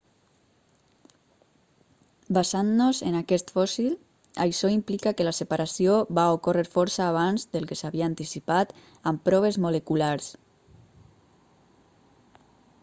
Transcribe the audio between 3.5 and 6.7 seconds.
fòssil això implica que la separació va ocórrer